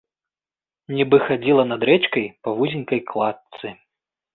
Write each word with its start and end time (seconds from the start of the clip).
Нібы 1.01 1.21
хадзіла 1.27 1.67
над 1.71 1.81
рэчкай 1.93 2.29
па 2.43 2.49
вузенькай 2.59 3.07
кладцы. 3.15 3.67